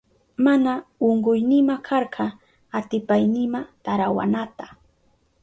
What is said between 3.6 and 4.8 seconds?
tarawanata.